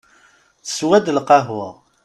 Tessew-d 0.63 1.05
lqahwa. 1.17 1.69